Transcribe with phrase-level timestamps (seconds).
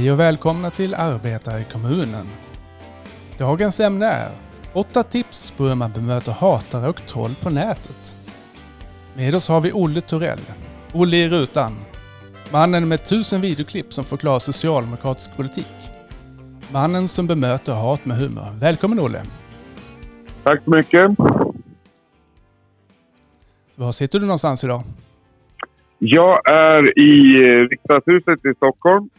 [0.00, 2.26] Hej och välkomna till Arbetare i kommunen.
[3.38, 4.30] Dagens ämne är
[4.72, 8.16] åtta tips på hur man bemöter hatare och troll på nätet.
[9.16, 10.40] Med oss har vi Olle Torell.
[10.92, 11.72] Olle i rutan.
[12.52, 15.90] Mannen med tusen videoklipp som förklarar socialdemokratisk politik.
[16.72, 18.58] Mannen som bemöter hat med humor.
[18.60, 19.22] Välkommen Olle!
[20.42, 21.10] Tack så mycket!
[23.68, 24.82] Så var sitter du någonstans idag?
[25.98, 27.36] Jag är i
[27.70, 29.10] riksdagshuset i Stockholm.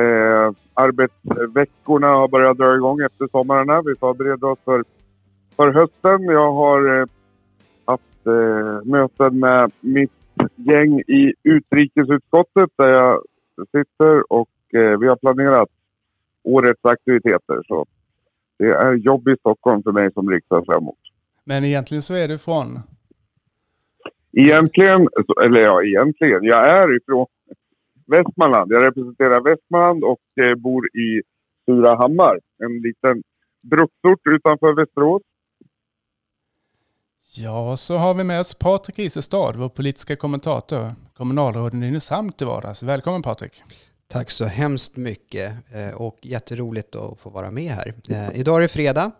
[0.00, 3.84] Eh, arbetsveckorna har börjat dra igång efter sommaren.
[3.86, 4.84] Vi förbereder oss för,
[5.56, 6.24] för hösten.
[6.24, 7.06] Jag har eh,
[7.84, 10.12] haft eh, möten med mitt
[10.56, 13.22] gäng i utrikesutskottet där jag
[13.56, 15.68] sitter och eh, vi har planerat
[16.42, 17.62] årets aktiviteter.
[17.66, 17.86] Så
[18.58, 20.98] det är jobb i Stockholm för mig som riksdagsledamot.
[21.44, 22.80] Men egentligen så är du från?
[24.32, 25.08] Egentligen,
[25.44, 27.26] eller ja egentligen, jag är ifrån
[28.10, 28.72] Västmanland.
[28.72, 31.22] Jag representerar Västmanland och eh, bor i
[31.64, 32.40] Surahammar.
[32.64, 33.22] En liten
[33.62, 35.22] bruksort utanför Västerås.
[37.36, 42.46] Ja, så har vi med oss Patrik Isestad, vår politiska kommentator, kommunalråd i Nynäshamn till
[42.46, 42.82] vardags.
[42.82, 43.62] Välkommen Patrik!
[44.08, 47.94] Tack så hemskt mycket eh, och jätteroligt att få vara med här.
[48.10, 49.10] Eh, idag är det fredag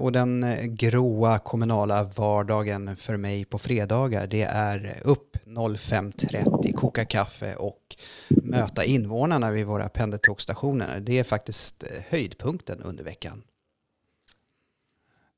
[0.00, 7.04] och den eh, gråa kommunala vardagen för mig på fredagar det är upp 05.30, koka
[7.04, 7.96] kaffe och
[8.28, 11.00] möta invånarna vid våra pendeltågsstationer.
[11.00, 13.42] Det är faktiskt eh, höjdpunkten under veckan.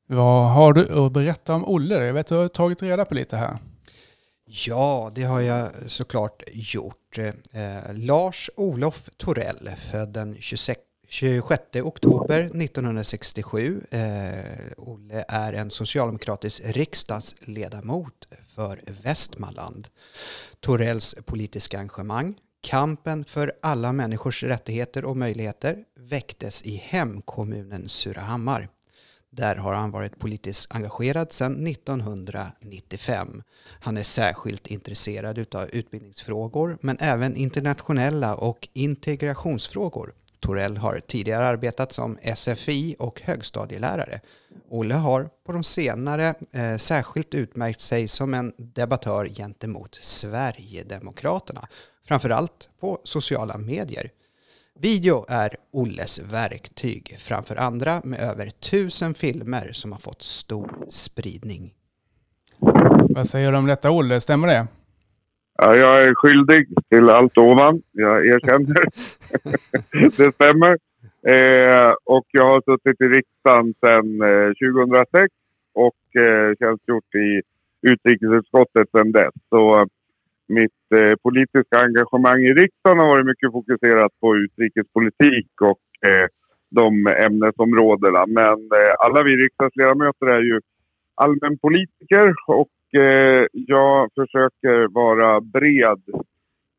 [0.06, 2.04] Vad har du att berätta om Olle?
[2.04, 3.58] Jag vet att du har tagit reda på lite här.
[4.66, 7.18] Ja, det har jag såklart gjort.
[7.18, 10.80] Eh, Lars Olof Torell, född den 26
[11.12, 13.80] 26 oktober 1967.
[13.91, 14.00] Eh,
[14.77, 19.88] Olle är en socialdemokratisk riksdagsledamot för Västmanland.
[20.60, 28.69] Torells politiska engagemang, kampen för alla människors rättigheter och möjligheter väcktes i hemkommunen Surahammar.
[29.31, 33.43] Där har han varit politiskt engagerad sedan 1995.
[33.81, 40.15] Han är särskilt intresserad av utbildningsfrågor men även internationella och integrationsfrågor.
[40.40, 44.20] Torell har tidigare arbetat som SFI och högstadielärare.
[44.70, 51.68] Olle har på de senare eh, särskilt utmärkt sig som en debattör gentemot Sverigedemokraterna,
[52.06, 54.10] framförallt på sociala medier.
[54.80, 61.74] Video är Olles verktyg framför andra med över tusen filmer som har fått stor spridning.
[63.08, 64.66] Vad säger du om detta Olle, stämmer det?
[65.62, 67.82] Ja, jag är skyldig till allt ovan.
[67.93, 68.84] Jag erkänner.
[70.16, 70.78] det stämmer.
[71.34, 75.34] Eh, och jag har suttit i riksdagen sedan eh, 2006
[75.75, 77.43] och eh, tjänstgjort i
[77.91, 79.34] utrikesutskottet sedan dess.
[79.49, 79.87] Så
[80.49, 86.26] mitt eh, politiska engagemang i riksdagen har varit mycket fokuserat på utrikespolitik och eh,
[86.70, 88.26] de ämnesområdena.
[88.26, 90.60] Men eh, alla vi riksdagsledamöter är ju
[91.15, 96.02] allmänpolitiker och eh, jag försöker vara bred,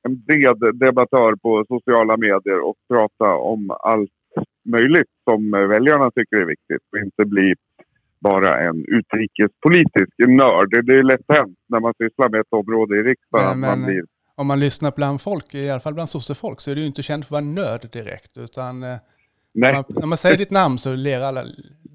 [0.04, 4.10] en bred debattör på sociala medier och prata om allt
[4.66, 7.54] möjligt som väljarna tycker är viktigt och inte bli
[8.20, 10.86] bara en utrikespolitisk nörd.
[10.86, 13.60] Det är lätt hänt när man sysslar med ett område i riksdagen.
[13.60, 14.04] Men, man blir...
[14.36, 17.26] Om man lyssnar bland folk, i alla fall bland sossefolk, så är du inte känd
[17.26, 18.38] för att vara nörd direkt.
[18.38, 18.98] Utan eh,
[19.54, 21.44] när man, när man, säger ditt namn så ler alla,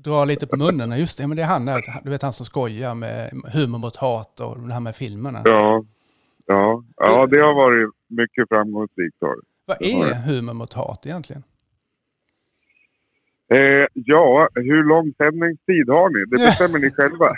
[0.06, 0.98] drar lite på munnen.
[0.98, 1.66] Just det, men det är han,
[2.04, 5.40] du vet han som skojar med humor mot hat och det här med filmerna.
[5.44, 5.84] Ja,
[6.46, 9.16] ja, ja det har varit mycket framgångsrikt.
[9.66, 11.42] Vad är humor mot hat egentligen?
[13.50, 16.24] Eh, ja, hur lång sändningstid har ni?
[16.30, 17.34] Det bestämmer ni själva.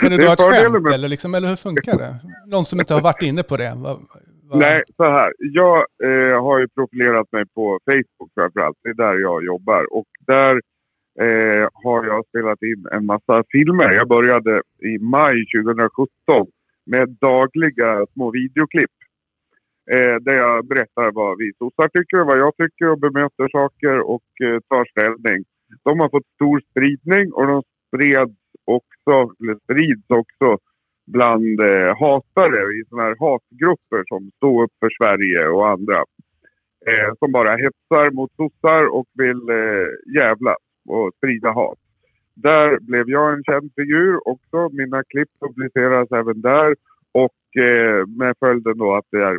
[0.00, 0.92] kan du dra ett skämt med...
[0.92, 2.16] eller, liksom, eller hur funkar det?
[2.46, 3.76] Någon som inte har varit inne på det?
[4.50, 4.58] Va.
[4.58, 5.32] Nej, så här.
[5.38, 8.78] Jag eh, har ju profilerat mig på Facebook framförallt.
[8.82, 9.92] Det är där jag jobbar.
[9.92, 10.60] Och där
[11.20, 13.94] eh, har jag spelat in en massa filmer.
[13.94, 16.08] Jag började i maj 2017
[16.86, 18.90] med dagliga små videoklipp
[19.92, 24.28] Eh, där jag berättar vad vi sossar tycker, vad jag tycker och bemöter saker och
[24.44, 25.44] eh, tar ställning.
[25.84, 30.58] De har fått stor spridning och de spreds också, eller sprids också
[31.12, 35.98] bland eh, hatare i sådana här hatgrupper som Stå upp för Sverige och andra.
[36.86, 39.88] Eh, som bara hetsar mot sossar och vill eh,
[40.20, 40.56] jävla
[40.88, 41.78] och sprida hat.
[42.34, 44.68] Där blev jag en känd figur också.
[44.72, 46.74] Mina klipp publiceras även där.
[47.12, 49.38] Och eh, med följden då att det är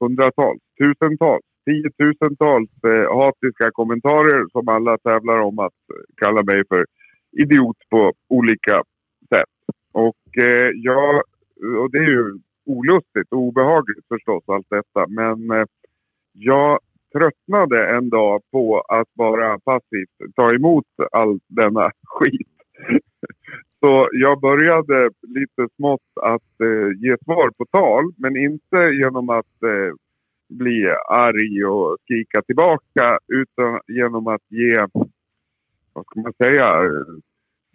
[0.00, 5.78] hundratals, tusentals, tiotusentals eh, hatiska kommentarer som alla tävlar om att
[6.16, 6.84] kalla mig för
[7.32, 8.82] idiot på olika.
[10.06, 11.22] Och, eh, jag,
[11.80, 15.06] och det är ju olustigt och obehagligt förstås allt detta.
[15.08, 15.66] Men eh,
[16.32, 16.78] jag
[17.12, 22.48] tröttnade en dag på att bara passivt ta emot all denna skit.
[23.80, 29.62] Så jag började lite smått att eh, ge svar på tal, men inte genom att
[29.62, 29.94] eh,
[30.48, 34.86] bli arg och skrika tillbaka, utan genom att ge,
[35.92, 37.14] vad ska man säga, eh,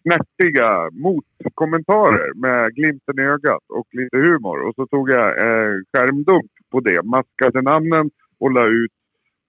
[0.04, 4.58] snärtiga motkommentarer med glimten i ögat och lite humor.
[4.68, 8.10] Och så tog jag eh, skärmdump på det, maskade namnen
[8.40, 8.92] och la ut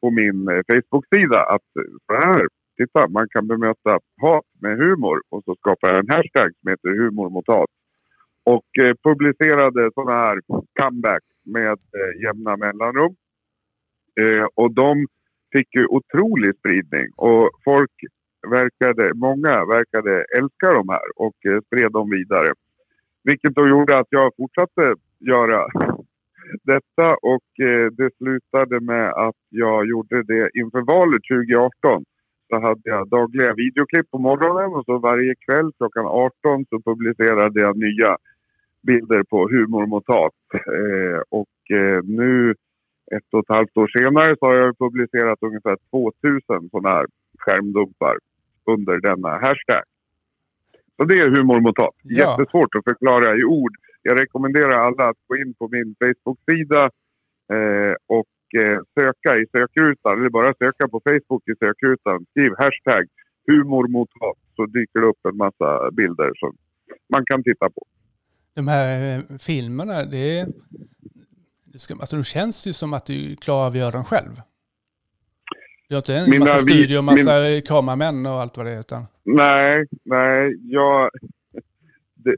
[0.01, 2.47] på min eh, Facebook-sida att eh, så här,
[2.77, 5.21] titta, man kan bemöta hat med humor.
[5.31, 7.71] Och så skapade jag en hashtag som heter humor mot hat.
[8.45, 10.39] Och eh, publicerade sådana här
[10.81, 13.15] comebacks med eh, jämna mellanrum.
[14.21, 15.07] Eh, och de
[15.53, 17.97] fick ju otrolig spridning och folk
[18.50, 22.52] verkade, många verkade älska de här och eh, spred dem vidare.
[23.25, 25.67] Vilket då gjorde att jag fortsatte göra
[26.62, 32.05] detta och eh, det slutade med att jag gjorde det inför valet 2018.
[32.49, 37.61] Så hade jag dagliga videoklipp på morgonen och så varje kväll klockan 18 så publicerade
[37.61, 38.17] jag nya
[38.87, 40.32] bilder på humor mot hat.
[40.55, 41.49] Eh, och
[42.05, 42.55] nu
[43.17, 47.06] ett och ett halvt år senare så har jag publicerat ungefär 2000 sådana här
[47.38, 48.17] skärmdumpar
[48.66, 49.84] under denna hashtag.
[50.96, 51.96] Så det är humor mot hat.
[52.02, 53.75] Jättesvårt att förklara i ord.
[54.02, 56.82] Jag rekommenderar alla att gå in på min Facebook-sida
[57.55, 62.26] eh, och eh, söka i sökrutan, eller bara söka på Facebook i sökrutan.
[62.31, 63.05] Skriv hashtag
[63.46, 66.56] humor mot hat så dyker det upp en massa bilder som
[67.12, 67.82] man kan titta på.
[68.55, 70.46] De här eh, filmerna, det är...
[71.90, 74.40] Alltså det känns ju som att du klarar av att göra dem själv.
[75.89, 78.81] Du har inte en Mina massa studio och massa kameramän och allt vad det är.
[78.81, 81.11] Utan, Nej, nej, jag...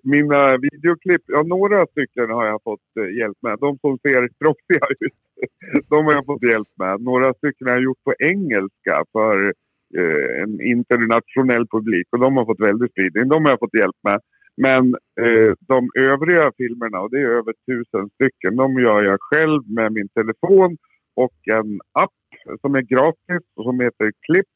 [0.02, 3.58] Mina videoklipp, ja några stycken har jag fått eh, hjälp med.
[3.58, 5.12] De som ser proffsiga ut,
[5.88, 7.00] de har jag fått hjälp med.
[7.00, 9.54] Några stycken har jag gjort på engelska för
[9.98, 13.28] eh, en internationell publik och de har fått väldigt spridning.
[13.28, 14.20] De har jag fått hjälp med.
[14.56, 14.82] Men
[15.20, 19.92] eh, de övriga filmerna, och det är över tusen stycken, de gör jag själv med
[19.92, 20.76] min telefon
[21.14, 22.12] och en app
[22.60, 24.46] som är gratis och som heter Clip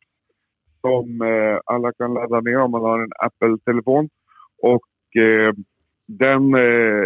[0.81, 4.09] som eh, alla kan ladda ner om man har en Apple-telefon.
[4.63, 4.91] Och
[5.27, 5.53] eh,
[6.07, 7.05] den eh,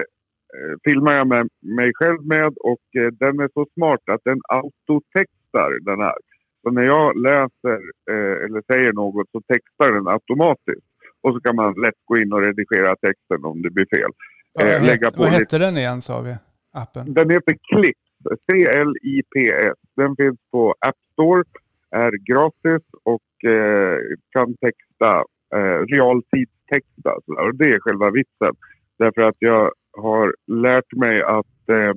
[0.57, 4.41] eh, filmar jag med mig själv med och eh, den är så smart att den
[4.49, 6.19] autotextar den här.
[6.63, 7.79] Så när jag läser
[8.11, 10.87] eh, eller säger något så textar den automatiskt.
[11.21, 14.11] Och så kan man lätt gå in och redigera texten om det blir fel.
[14.53, 16.37] vad, lägga hette, på vad hette den igen sa vi?
[16.73, 17.15] Appen?
[17.15, 18.04] Den heter Clips.
[18.51, 19.79] C-L-I-P-S.
[19.97, 21.45] Den finns på App Store,
[21.91, 23.99] är gratis och eh,
[24.31, 25.13] kan texta,
[25.57, 27.13] eh, realtidstexta.
[27.15, 28.55] Och det är själva vitsen.
[28.99, 31.93] Därför att jag har lärt mig att eh,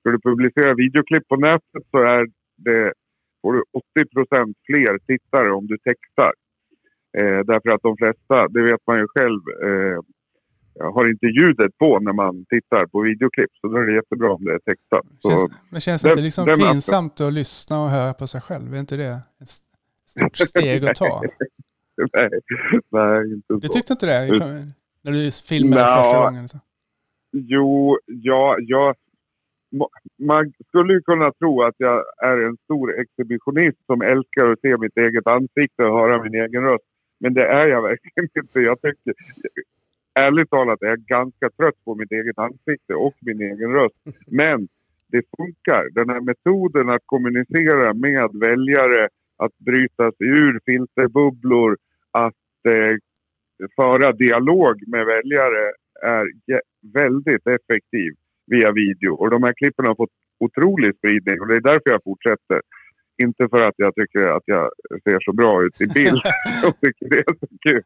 [0.00, 2.26] ska du publicera videoklipp på nätet så är
[2.56, 2.92] det,
[3.42, 3.62] får du
[3.98, 6.32] 80% fler tittare om du textar.
[7.18, 9.98] Eh, därför att de flesta, det vet man ju själv, eh,
[10.80, 13.50] har inte ljudet på när man tittar på videoklipp.
[13.60, 15.06] Så då är det jättebra om det är textat.
[15.28, 18.74] Känns, men känns det inte liksom den pinsamt att lyssna och höra på sig själv?
[18.74, 19.48] Är inte det ett
[20.06, 21.22] stort steg att ta?
[22.12, 22.30] nej,
[22.90, 23.72] nej, inte Du så.
[23.72, 24.40] tyckte inte det i-
[25.02, 26.02] när du filmade Nja.
[26.02, 26.48] första gången?
[26.48, 26.58] Så.
[27.32, 28.94] Jo, ja, ja.
[29.76, 34.60] Ma- Man skulle ju kunna tro att jag är en stor exhibitionist som älskar att
[34.60, 36.84] se mitt eget ansikte och höra min egen röst.
[37.20, 38.60] Men det är jag verkligen inte.
[38.60, 39.14] Jag tycker,
[40.18, 43.96] ärligt talat är jag ganska trött på mitt eget ansikte och min egen röst.
[44.26, 44.68] Men
[45.08, 45.90] det funkar.
[45.90, 51.76] Den här metoden att kommunicera med väljare, att bryta sig ur filterbubblor,
[52.10, 52.34] att
[52.68, 52.96] eh,
[53.76, 56.26] föra dialog med väljare är
[56.94, 58.12] väldigt effektiv
[58.46, 59.14] via video.
[59.14, 62.60] Och de här klippen har fått otrolig spridning och det är därför jag fortsätter.
[63.22, 64.70] Inte för att jag tycker att jag
[65.04, 66.22] ser så bra ut i bild
[66.66, 67.82] och tycker det är så kul.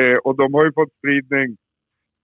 [0.00, 1.56] Eh, och de har ju fått spridning.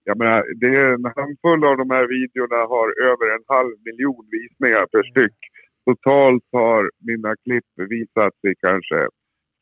[0.03, 4.25] Jag menar, det är en handfull av de här videorna har över en halv miljon
[4.37, 5.37] visningar per styck.
[5.85, 8.99] Totalt har mina klipp visats i kanske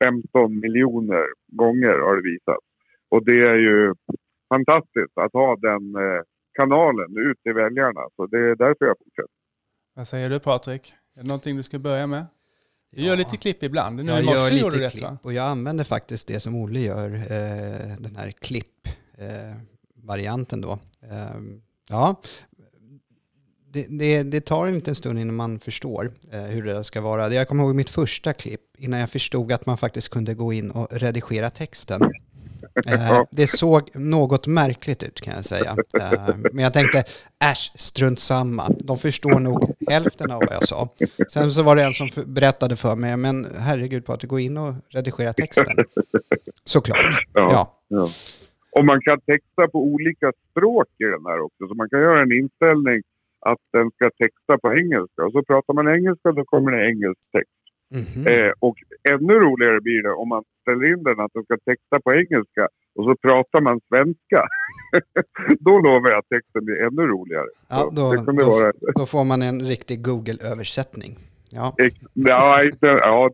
[0.03, 1.25] 15 miljoner
[1.61, 2.65] gånger har det visats.
[3.09, 3.93] Och det är ju
[4.53, 6.21] fantastiskt att ha den eh,
[6.59, 8.01] kanalen ut till väljarna.
[8.15, 9.35] Så det är därför jag fortsätter.
[9.95, 10.93] Vad säger du Patrik?
[11.17, 12.25] Är det någonting du ska börja med?
[12.95, 13.15] Du gör Ja.
[13.17, 13.95] lite klipp ibland.
[13.95, 15.17] Nu Jag gör gjorde du lite rätt klipp va?
[15.23, 18.31] och jag använder faktiskt det som Olle gör, eh, den här
[20.01, 20.71] klipp-varianten då.
[21.11, 21.41] Eh,
[21.89, 22.21] ja,
[23.73, 27.29] det, det, det tar en liten stund innan man förstår eh, hur det ska vara.
[27.29, 30.71] Jag kommer ihåg mitt första klipp innan jag förstod att man faktiskt kunde gå in
[30.71, 32.01] och redigera texten.
[32.87, 35.75] Eh, det såg något märkligt ut kan jag säga.
[35.99, 37.03] Eh, men jag tänkte,
[37.43, 38.69] äsch, strunt samma.
[38.79, 40.89] De förstår nog hälften av vad jag sa.
[41.33, 44.73] Sen så var det en som berättade för mig, men herregud Patrik, gå in och
[44.89, 45.77] redigera texten.
[46.65, 47.27] Såklart.
[47.33, 47.77] Ja.
[47.87, 48.09] Ja.
[48.75, 51.67] Och man kan texta på olika språk i den här också.
[51.67, 53.01] Så man kan göra en inställning
[53.39, 55.19] att den ska texta på engelska.
[55.25, 57.61] Och så pratar man engelska, då kommer det engelsk text.
[57.99, 58.27] Mhm.
[58.27, 58.77] Eh, och
[59.09, 62.67] ännu roligare blir det om man ställer in den att den ska texta på engelska
[62.95, 64.41] och så pratar man svenska.
[65.59, 67.47] då lovar jag att texten blir ännu roligare.
[67.69, 68.71] Ja, Så då, det då, vara...
[68.95, 71.17] då får man en riktig Google-översättning.
[71.49, 71.75] Ja.
[71.77, 72.61] Ja,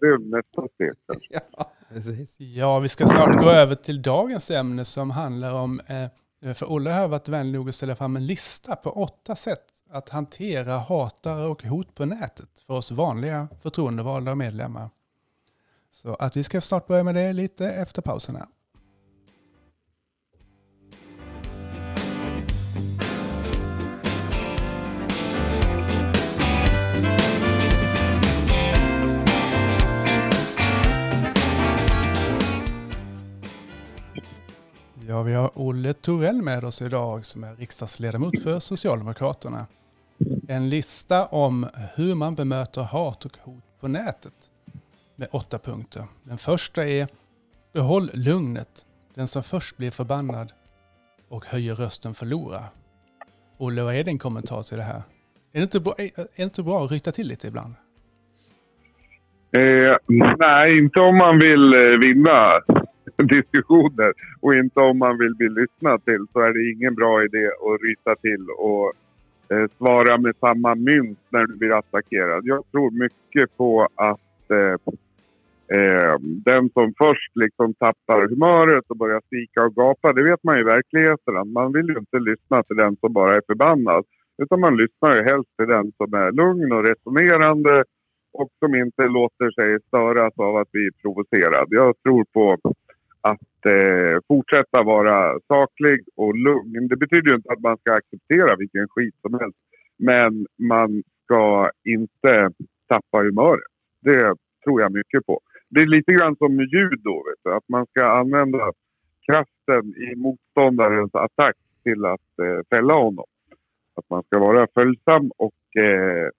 [0.02, 0.92] det är nästa steg.
[1.08, 1.34] kanske.
[1.58, 2.40] ja, precis.
[2.40, 6.90] Ja, vi ska snart gå över till dagens ämne som handlar om, eh, för Olle
[6.90, 11.48] har varit vänlig nog att ställa fram en lista på åtta sätt att hantera hatare
[11.48, 14.90] och hot på nätet för oss vanliga förtroendevalda och medlemmar.
[15.92, 18.46] Så att vi ska snart börja med det lite efter pausen här.
[35.10, 39.66] Ja, vi har Olle Torell med oss idag som är riksdagsledamot för Socialdemokraterna.
[40.48, 44.52] En lista om hur man bemöter hat och hot på nätet
[45.16, 46.04] med åtta punkter.
[46.24, 47.08] Den första är
[47.74, 48.86] Behåll lugnet.
[49.14, 50.52] Den som först blir förbannad
[51.30, 52.64] och höjer rösten förlorar.
[53.58, 55.02] Olle, vad är din kommentar till det här?
[55.54, 57.74] Är det inte bra, är är det inte bra att ryta till lite ibland?
[59.58, 59.96] Eh,
[60.38, 62.52] nej, inte om man vill eh, vinna
[63.24, 67.48] diskussioner och inte om man vill bli lyssnad till så är det ingen bra idé
[67.48, 68.94] att ryta till och
[69.52, 72.42] eh, svara med samma mynt när du blir attackerad.
[72.46, 74.78] Jag tror mycket på att eh,
[75.78, 80.56] eh, den som först liksom tappar humöret och börjar skrika och gapa, det vet man
[80.56, 84.06] ju i verkligheten att man vill ju inte lyssna till den som bara är förbannad.
[84.44, 87.84] Utan man lyssnar ju helst till den som är lugn och resonerande
[88.34, 91.68] och som inte låter sig störas av att bli provocerad.
[91.70, 92.58] Jag tror på
[93.22, 96.88] att eh, fortsätta vara saklig och lugn.
[96.88, 99.58] Det betyder ju inte att man ska acceptera vilken skit som helst.
[99.98, 102.50] Men man ska inte
[102.88, 103.72] tappa humöret.
[104.02, 105.40] Det tror jag mycket på.
[105.70, 108.72] Det är lite grann som judo, vet du, att man ska använda
[109.26, 113.26] kraften i motståndarens attack till att eh, fälla honom.
[113.96, 116.30] Att man ska vara följsam och eh,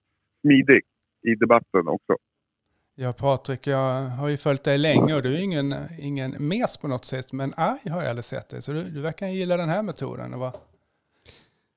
[0.41, 0.81] smidig
[1.23, 2.15] i debatten också.
[3.01, 6.87] Ja, Patrik, jag har ju följt dig länge och du är ingen, ingen mes på
[6.87, 8.61] något sätt, men arg har jag aldrig sett dig.
[8.61, 10.33] Så du, du verkar gilla den här metoden.
[10.33, 10.53] Och va?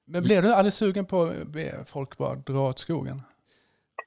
[0.07, 3.23] Men blir du aldrig sugen på att be folk bara dra åt skogen?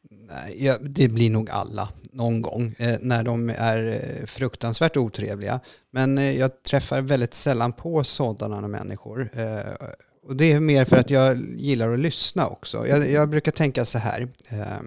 [0.09, 5.59] Nej, ja, det blir nog alla någon gång eh, när de är eh, fruktansvärt otrevliga.
[5.91, 9.29] Men eh, jag träffar väldigt sällan på sådana människor.
[9.33, 9.87] Eh,
[10.23, 12.87] och det är mer för att jag gillar att lyssna också.
[12.87, 14.27] Jag, jag brukar tänka så här.
[14.51, 14.81] Eh,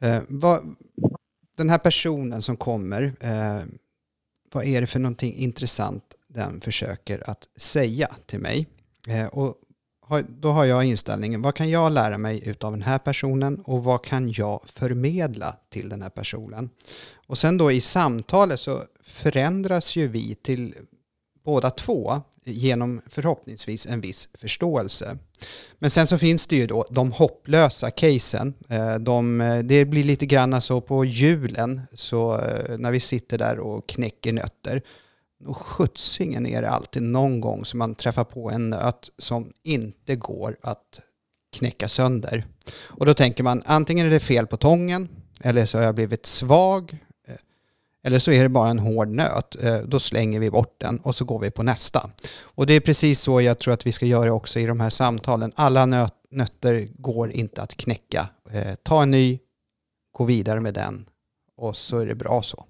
[0.00, 0.74] Eh, vad,
[1.56, 3.64] den här personen som kommer, eh,
[4.52, 8.66] vad är det för någonting intressant den försöker att säga till mig?
[9.08, 9.54] Eh, och
[10.00, 13.84] har, då har jag inställningen, vad kan jag lära mig av den här personen och
[13.84, 16.70] vad kan jag förmedla till den här personen?
[17.26, 20.74] Och sen då i samtalet så förändras ju vi till
[21.44, 25.18] båda två genom förhoppningsvis en viss förståelse.
[25.78, 28.54] Men sen så finns det ju då de hopplösa casen.
[28.68, 33.38] Eh, de, eh, det blir lite grann så på julen så eh, när vi sitter
[33.38, 34.82] där och knäcker nötter.
[35.46, 40.16] Och skjutsingen är det alltid någon gång som man träffar på en nöt som inte
[40.16, 41.00] går att
[41.56, 42.46] knäcka sönder.
[42.82, 45.08] Och då tänker man antingen är det fel på tången
[45.40, 46.98] eller så har jag blivit svag
[48.06, 49.64] eller så är det bara en hård nöt.
[49.64, 52.10] Eh, Då slänger vi bort den och så går vi på nästa.
[52.42, 54.90] Och det är precis så jag tror att vi ska göra också i de här
[54.90, 55.52] samtalen.
[55.56, 58.28] Alla nöt, nötter går inte att knäcka.
[58.50, 59.38] Eh, Ta en ny,
[60.12, 61.06] gå vidare med den
[61.56, 62.64] och så är det bra så.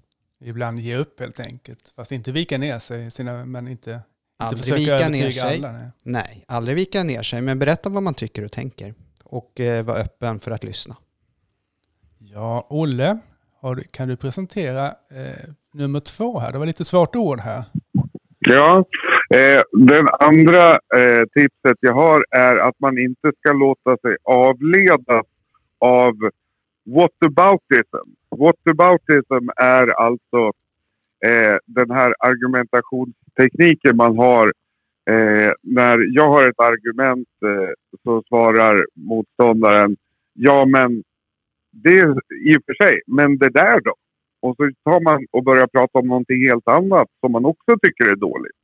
[0.44, 1.92] Ibland ge upp helt enkelt.
[1.96, 4.00] Fast inte vika ner sig, sina, men inte,
[4.42, 5.56] inte försöka vika ner sig.
[5.56, 5.72] alla.
[5.72, 5.90] Nej.
[6.02, 8.94] Nej, aldrig vika ner sig, men berätta vad man tycker och tänker.
[9.24, 10.96] Och eh, vara öppen för att lyssna.
[12.18, 13.18] Ja, Olle,
[13.60, 16.52] du, kan du presentera eh, nummer två här?
[16.52, 17.64] Det var lite svårt ord här.
[18.38, 18.84] Ja,
[19.34, 25.26] eh, den andra eh, tipset jag har är att man inte ska låta sig avledas
[25.78, 26.14] av
[26.86, 28.08] whataboutism.
[28.30, 30.52] Whataboutism är alltså
[31.26, 34.52] eh, den här argumentationstekniken man har.
[35.10, 39.96] Eh, när jag har ett argument eh, så svarar motståndaren
[40.32, 41.02] ja men
[41.84, 42.10] det är
[42.50, 43.94] i och för sig, men det där då?
[44.46, 48.12] och så tar man och börjar prata om någonting helt annat som man också tycker
[48.12, 48.58] är dåligt.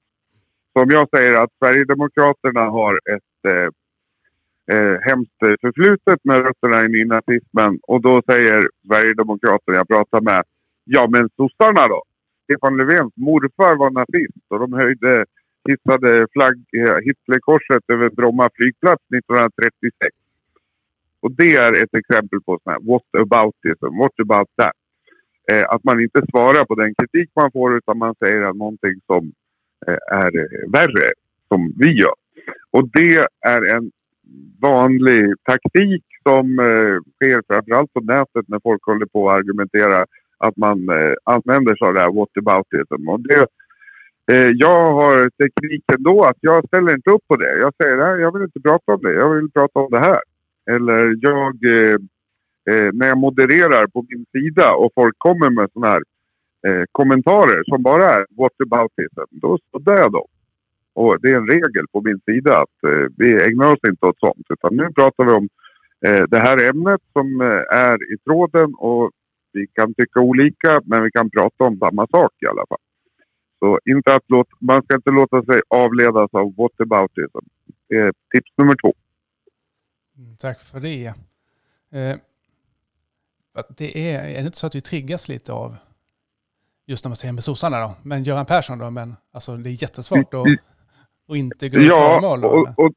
[0.72, 3.68] Som om jag säger att Sverigedemokraterna har ett eh,
[4.76, 10.42] eh, hemskt förflutet med rötterna i nynazismen och då säger Sverigedemokraterna jag pratar med,
[10.84, 12.02] ja men sossarna då?
[12.44, 15.24] Stefan Löfvens morfar var nazist och de höjde,
[15.68, 20.21] hissade flagg, eh, Hitlerkorset över Bromma flygplats 1936.
[21.22, 24.76] Och det är ett exempel på sån här what aboutism, what about that?
[25.52, 28.96] Eh, att man inte svarar på den kritik man får utan man säger att någonting
[29.06, 29.32] som
[29.86, 31.12] eh, är eh, värre,
[31.48, 32.14] som vi gör.
[32.70, 33.90] Och det är en
[34.60, 40.06] vanlig taktik som eh, sker framförallt på nätet när folk håller på att argumentera
[40.38, 43.08] att man eh, använder sig av det här whataboutism.
[43.08, 43.46] Och det,
[44.32, 47.58] eh, jag har tekniken då att jag ställer inte upp på det.
[47.58, 50.22] Jag säger att jag vill inte prata om det, jag vill prata om det här.
[50.70, 51.96] Eller jag, eh,
[52.70, 56.02] eh, när jag modererar på min sida och folk kommer med sådana här
[56.66, 60.26] eh, kommentarer som bara är whataboutism, då stöder jag dem.
[60.94, 64.18] Och det är en regel på min sida att eh, vi ägnar oss inte åt
[64.18, 64.46] sånt.
[64.48, 65.48] Utan nu pratar vi om
[66.06, 69.10] eh, det här ämnet som eh, är i tråden och
[69.52, 72.78] vi kan tycka olika men vi kan prata om samma sak i alla fall.
[73.58, 77.38] Så inte att låta, man ska inte låta sig avledas av whataboutism.
[77.88, 78.94] Det är eh, tips nummer två.
[80.18, 81.06] Mm, tack för det.
[81.92, 82.16] Eh,
[83.68, 85.76] det är, är det inte så att vi triggas lite av,
[86.86, 89.82] just när man säger med sossarna då, men Göran Persson då, men alltså det är
[89.82, 90.46] jättesvårt att
[91.28, 92.36] och inte gå i ja,
[92.76, 92.92] och,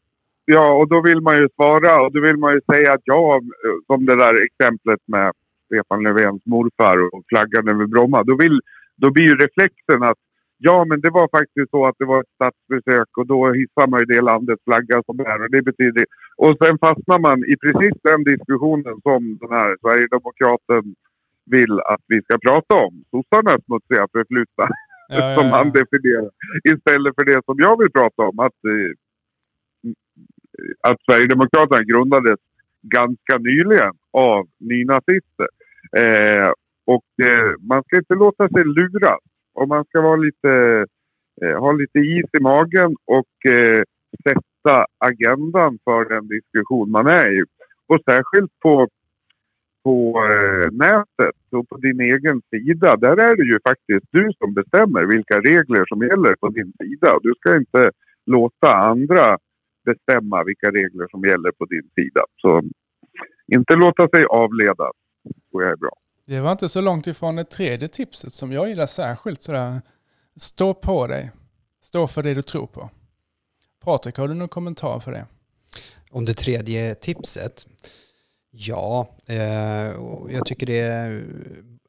[0.46, 3.42] ja, och då vill man ju svara och då vill man ju säga att ja,
[3.88, 5.34] som det där exemplet med
[5.66, 8.24] Stefan Löfvens morfar och flaggan över Bromma.
[8.24, 8.62] Då, vill,
[8.96, 10.18] då blir ju reflexen att
[10.58, 14.00] ja, men det var faktiskt så att det var ett statsbesök och då hissar man
[14.00, 15.42] ju det landets flagga som är.
[15.44, 16.06] Och, det betyder,
[16.38, 20.96] och sen fastnar man i precis den diskussionen som den här Sverigedemokraten
[21.46, 23.04] vill att vi ska prata om.
[23.12, 24.68] Sossarnas smutsiga förflutna
[25.08, 26.32] ja, som han definierar.
[26.64, 28.92] Istället för det som jag vill prata om, att, eh,
[30.90, 32.40] att Sverigedemokraterna grundades
[32.82, 35.48] ganska nyligen av nynazister.
[35.98, 36.52] Eh,
[36.86, 39.20] och eh, man ska inte låta sig luras.
[39.56, 40.86] Om man ska vara lite,
[41.42, 43.84] eh, ha lite is i magen och eh,
[44.24, 47.44] sätta agendan för den diskussion man är i.
[47.88, 48.88] Och särskilt på
[49.86, 54.54] på eh, nätet och på din egen sida, där är det ju faktiskt du som
[54.54, 57.20] bestämmer vilka regler som gäller på din sida.
[57.22, 57.92] Du ska inte
[58.26, 59.38] låta andra
[59.86, 62.22] bestämma vilka regler som gäller på din sida.
[62.42, 62.62] Så
[63.48, 64.96] inte låta sig avledas,
[65.52, 65.94] tror jag är bra.
[66.28, 69.44] Det var inte så långt ifrån det tredje tipset som jag gillar särskilt.
[69.44, 69.82] Sådär.
[70.40, 71.32] Stå på dig.
[71.84, 72.90] Stå för det du tror på.
[73.84, 75.26] Patrik, har du någon kommentar för det?
[76.12, 77.68] Om det tredje tipset?
[78.52, 79.94] Ja, eh,
[80.30, 81.24] jag tycker det är,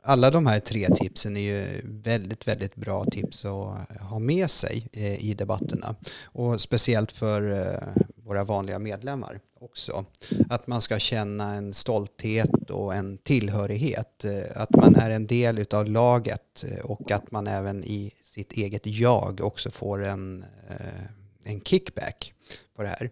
[0.02, 4.88] alla de här tre tipsen är ju väldigt, väldigt bra tips att ha med sig
[4.92, 5.96] eh, i debatterna.
[6.24, 10.04] Och speciellt för eh, våra vanliga medlemmar också.
[10.48, 14.24] Att man ska känna en stolthet och en tillhörighet.
[14.24, 18.52] Eh, att man är en del av laget eh, och att man även i sitt
[18.52, 22.32] eget jag också får en, eh, en kickback
[22.76, 23.10] på det här.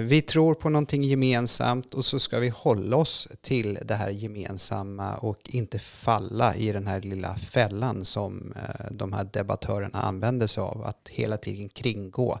[0.00, 5.16] Vi tror på någonting gemensamt och så ska vi hålla oss till det här gemensamma
[5.16, 8.54] och inte falla i den här lilla fällan som
[8.90, 10.82] de här debattörerna använder sig av.
[10.84, 12.40] Att hela tiden kringgå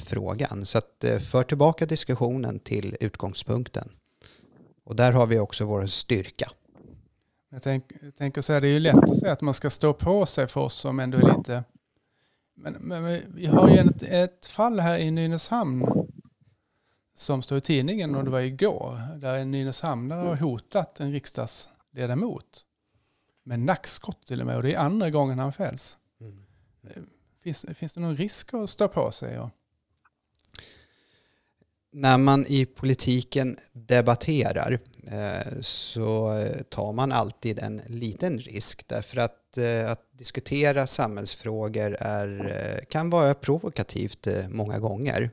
[0.00, 0.66] frågan.
[0.66, 3.88] Så att för tillbaka diskussionen till utgångspunkten.
[4.84, 6.50] Och där har vi också vår styrka.
[7.50, 9.92] Jag, tänk, jag tänker säga, det är ju lätt att säga att man ska stå
[9.92, 11.64] på sig för oss som ändå är lite
[12.60, 15.86] men, men, vi har ju ett, ett fall här i Nynäshamn
[17.14, 19.18] som står i tidningen och det var igår.
[19.18, 22.64] Där en nynäshamnare har hotat en riksdagsledamot.
[23.42, 25.98] Med nackskott till och med och det är andra gången han fälls.
[26.20, 26.44] Mm.
[27.42, 29.38] Finns, finns det någon risk att stå på sig?
[29.38, 29.50] Och...
[32.00, 39.58] När man i politiken debatterar eh, så tar man alltid en liten risk därför att,
[39.58, 45.30] eh, att diskutera samhällsfrågor är, eh, kan vara provokativt många gånger.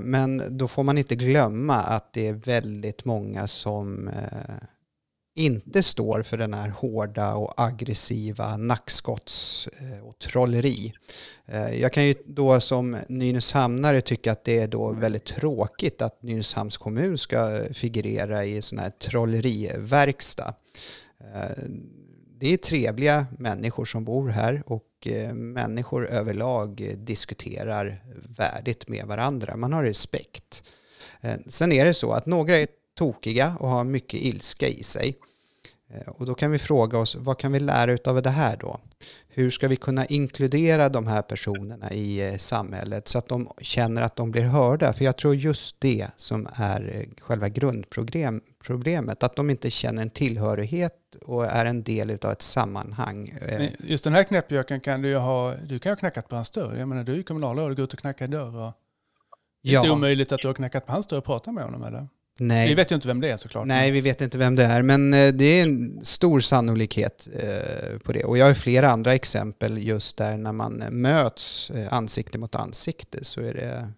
[0.00, 4.10] Men då får man inte glömma att det är väldigt många som
[5.36, 10.92] inte står för den här hårda och aggressiva nackskotts eh, och trolleri.
[11.46, 16.22] Eh, jag kan ju då som Nynäshamnare tycka att det är då väldigt tråkigt att
[16.22, 20.54] Nynäshamns kommun ska figurera i sån här trolleriverkstad.
[21.20, 21.64] Eh,
[22.38, 24.82] det är trevliga människor som bor här och
[25.32, 28.04] människor överlag diskuterar
[28.38, 29.56] värdigt med varandra.
[29.56, 30.62] Man har respekt.
[31.46, 32.66] Sen är det så att några är
[32.98, 35.16] tokiga och har mycket ilska i sig.
[35.90, 38.80] Eh, och då kan vi fråga oss, vad kan vi lära av det här då?
[39.28, 44.02] Hur ska vi kunna inkludera de här personerna i eh, samhället så att de känner
[44.02, 44.92] att de blir hörda?
[44.92, 50.10] För jag tror just det som är eh, själva grundproblemet, att de inte känner en
[50.10, 50.92] tillhörighet
[51.26, 53.34] och är en del av ett sammanhang.
[53.58, 56.34] Men just den här knäppjöken kan du ju ha, du kan ju ha knackat på
[56.34, 56.76] hans dörr.
[56.76, 58.56] Jag menar du är ju kommunalråd och går ut och knackar dörr.
[58.56, 58.72] Och
[59.62, 62.08] det är omöjligt att du har knackat på hans dörr och pratat med honom eller?
[62.40, 62.68] Nej.
[62.68, 63.66] Vi vet ju inte vem det är såklart.
[63.66, 67.98] Nej, vi vet inte vem det är, men eh, det är en stor sannolikhet eh,
[67.98, 68.24] på det.
[68.24, 73.24] Och jag har flera andra exempel just där när man möts eh, ansikte mot ansikte
[73.24, 73.88] så är det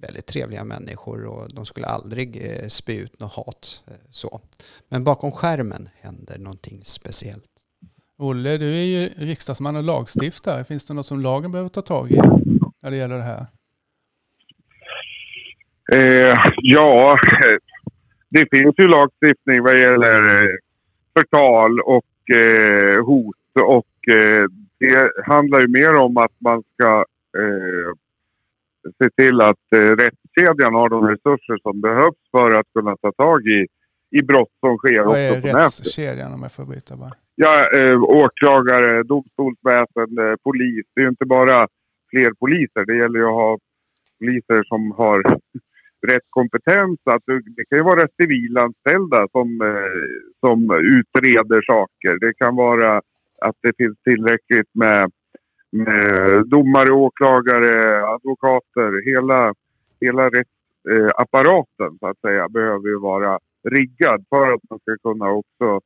[0.00, 3.82] väldigt trevliga människor och de skulle aldrig spy ut något hat.
[4.10, 4.40] Så.
[4.88, 7.44] Men bakom skärmen händer någonting speciellt.
[8.18, 10.64] Olle, du är ju riksdagsman och lagstiftare.
[10.64, 12.16] Finns det något som lagen behöver ta tag i
[12.82, 13.46] när det gäller det här?
[15.92, 17.18] Eh, ja,
[18.28, 20.50] det finns ju lagstiftning vad gäller eh,
[21.18, 24.44] förtal och eh, hot och eh,
[24.78, 27.04] det handlar ju mer om att man ska
[27.38, 27.92] eh,
[29.02, 33.46] se till att eh, rättskedjan har de resurser som behövs för att kunna ta tag
[33.46, 33.66] i,
[34.10, 37.12] i brott som sker Vad är rättskedjan om jag får byta bara?
[37.34, 40.86] Ja, eh, åklagare, domstolsväsende, polis.
[40.94, 41.68] Det är ju inte bara
[42.10, 42.84] fler poliser.
[42.86, 43.58] Det gäller ju att ha
[44.18, 45.22] poliser som har
[46.06, 47.00] rätt kompetens.
[47.04, 50.02] Att det kan ju vara civilanställda som, eh,
[50.40, 52.18] som utreder saker.
[52.20, 52.96] Det kan vara
[53.40, 55.10] att det finns tillräckligt med,
[55.72, 59.04] med domare, åklagare, advokater.
[59.04, 59.54] Hela,
[60.00, 65.30] hela rättsapparaten eh, så att säga behöver ju vara riggad för att man ska kunna
[65.30, 65.80] också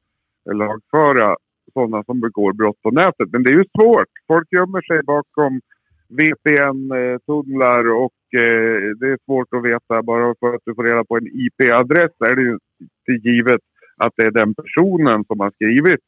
[0.51, 1.37] lagföra
[1.73, 3.29] sådana som begår brott på nätet.
[3.33, 4.13] Men det är ju svårt.
[4.27, 5.61] Folk gömmer sig bakom
[6.19, 10.03] VPN-tunnlar och eh, det är svårt att veta.
[10.03, 13.61] Bara för att du får reda på en IP-adress är det ju inte givet
[13.97, 16.01] att det är den personen som har skrivit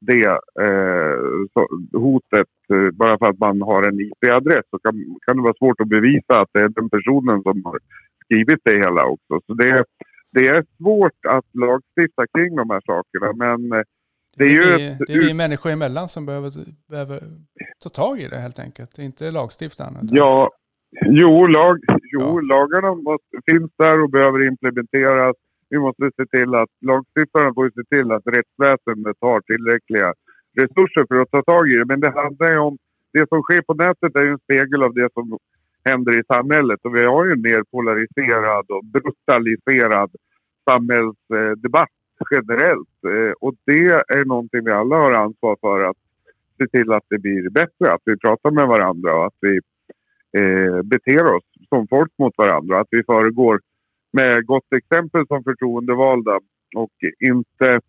[0.00, 0.26] det
[0.66, 2.48] eh, hotet.
[2.92, 4.94] Bara för att man har en IP-adress så kan,
[5.26, 7.78] kan det vara svårt att bevisa att det är den personen som har
[8.24, 9.40] skrivit det hela också.
[9.46, 9.84] Så det,
[10.32, 13.84] det är svårt att lagstifta kring de här sakerna men eh,
[14.38, 16.50] det är, ju vi, det är vi människor emellan som behöver,
[16.90, 17.20] behöver
[17.82, 19.94] ta tag i det helt enkelt, inte lagstiftaren.
[20.02, 20.50] Ja,
[21.06, 21.76] jo, lag,
[22.14, 22.40] jo ja.
[22.40, 25.36] lagarna måste, finns där och behöver implementeras.
[25.70, 30.12] Vi måste se till att lagstiftaren får se till att rättsväsendet har tillräckliga
[30.60, 31.84] resurser för att ta tag i det.
[31.84, 32.78] Men det handlar ju om,
[33.12, 35.38] det som sker på nätet är ju en spegel av det som
[35.84, 40.10] händer i samhället och vi har ju en mer polariserad och brutaliserad
[40.70, 41.95] samhällsdebatt
[42.30, 43.04] generellt.
[43.04, 45.96] Eh, och det är någonting vi alla har ansvar för att
[46.58, 47.92] se till att det blir bättre.
[47.92, 49.60] Att vi pratar med varandra och att vi
[50.38, 52.80] eh, beter oss som folk mot varandra.
[52.80, 53.60] Att vi föregår
[54.12, 56.40] med gott exempel som förtroendevalda
[56.76, 57.80] och inte...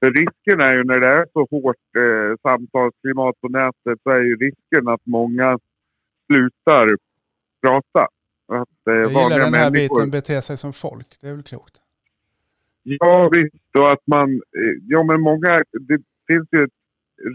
[0.00, 4.20] För risken är ju när det är så hårt eh, samtalsklimat på nätet så är
[4.20, 5.58] ju risken att många
[6.26, 6.88] slutar
[7.62, 8.08] prata.
[8.48, 9.96] Att, eh, Jag gillar den här människor...
[9.96, 11.06] biten, bete sig som folk.
[11.20, 11.81] Det är väl klokt?
[12.82, 14.34] Ja visst, och att man...
[14.34, 15.62] Eh, ja men många...
[15.72, 16.78] Det finns ju ett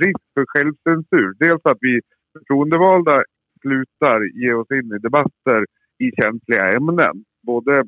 [0.01, 1.33] risk för självcensur.
[1.39, 2.01] Dels att vi
[2.33, 3.23] förtroendevalda
[3.61, 5.65] slutar ge oss in i debatter
[5.97, 7.23] i känsliga ämnen.
[7.43, 7.79] Både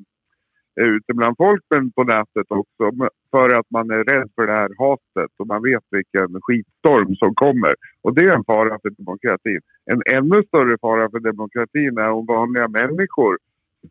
[0.80, 3.10] eh, ute bland folk men på nätet också.
[3.32, 7.36] För att man är rädd för det här hatet och man vet vilken skitstorm som
[7.36, 7.74] kommer.
[8.02, 9.62] Och det är en fara för demokratin.
[9.86, 13.38] En ännu större fara för demokratin är om vanliga människor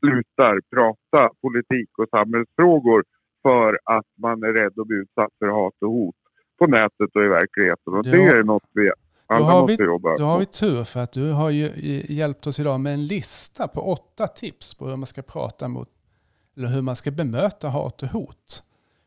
[0.00, 3.04] slutar prata politik och samhällsfrågor
[3.48, 6.14] för att man är rädd att bli utsatt för hat och hot
[6.58, 7.94] på nätet och i verkligheten.
[7.94, 8.90] Och det är något vi
[9.26, 11.50] alla då har måste vi, jobba Då har vi tur för att du har
[12.10, 15.88] hjälpt oss idag med en lista på åtta tips på hur man ska prata mot
[16.56, 18.62] eller hur man ska bemöta hat och hot.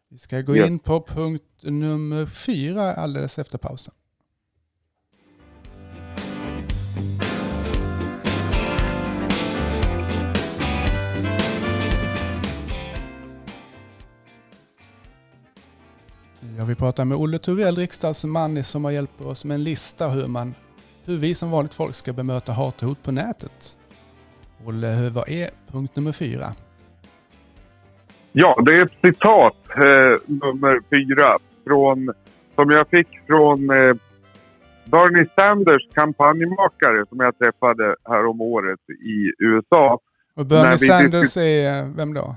[0.09, 0.67] Vi ska gå yes.
[0.67, 3.93] in på punkt nummer fyra alldeles efter pausen.
[16.61, 20.27] Ja, vi pratar med Olle Turell, riksdagsman som har hjälpt oss med en lista hur,
[20.27, 20.53] man,
[21.05, 23.77] hur vi som vanligt folk ska bemöta hat och hot på nätet.
[24.65, 26.45] Olle, vad är punkt nummer fyra?
[28.31, 32.13] Ja, det är ett citat, eh, nummer fyra, från,
[32.55, 33.95] som jag fick från eh,
[34.85, 39.99] Bernie Sanders kampanjmakare som jag träffade här om året i USA.
[40.35, 42.35] Och Bernie Sanders är vem då?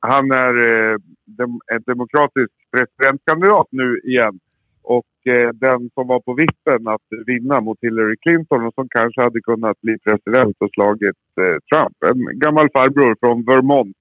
[0.00, 4.38] Han är eh, dem, en demokratisk presidentkandidat nu igen.
[4.82, 9.22] Och eh, den som var på vippen att vinna mot Hillary Clinton och som kanske
[9.22, 11.96] hade kunnat bli president och slagit eh, Trump.
[12.10, 13.96] En gammal farbror från Vermont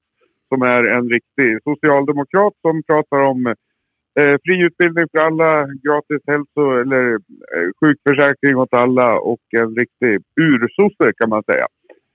[0.49, 3.55] som är en riktig socialdemokrat som pratar om
[4.19, 7.13] Eh, fri utbildning för alla, gratis hälso eller
[7.55, 11.67] eh, sjukförsäkring åt alla och en riktig ursosse kan man säga.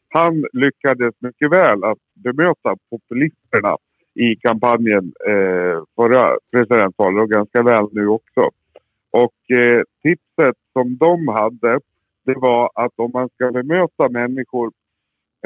[0.08, 3.76] Han lyckades mycket väl att bemöta populisterna
[4.14, 8.50] i kampanjen eh, förra presidentvalet och ganska väl nu också.
[9.10, 11.80] Och eh, tipset som de hade
[12.24, 14.72] det var att om man ska bemöta människor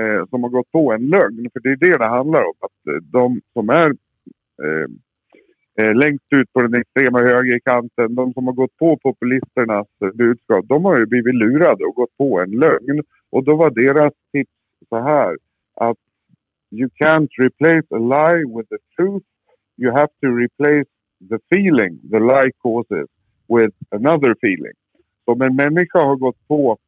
[0.00, 2.94] eh, som har gått på en lögn, för det är det det handlar om, att
[2.94, 3.90] eh, de som är
[4.62, 4.88] eh,
[5.80, 10.84] eh, längst ut på den extrema högerkanten, de som har gått på populisternas budskap, de
[10.84, 13.02] har ju blivit lurade och gått på en lögn.
[13.30, 14.50] Och då var deras tips
[14.88, 15.36] så här
[15.74, 15.98] att
[16.78, 19.22] you can't replace a lie with the truth.
[19.76, 20.90] You have to replace
[21.30, 23.08] the feeling the lie causes
[23.48, 24.76] with another feeling.
[25.24, 26.78] Så om en människa har gått på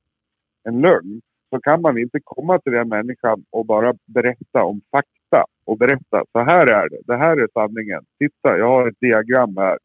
[0.64, 1.20] en lögn
[1.50, 6.24] så kan man inte komma till den människan och bara berätta om fakta och berätta
[6.32, 8.04] så här är det, det här är sanningen.
[8.18, 9.78] Titta, jag har ett diagram här.